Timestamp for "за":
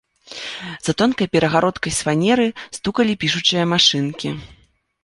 0.87-0.91